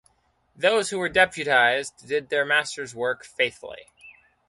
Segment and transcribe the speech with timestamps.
[0.55, 3.91] Those who were deputized did their master's work faithfully.